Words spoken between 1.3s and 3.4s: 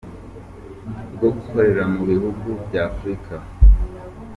gukorera mu bihugu bya Afurika.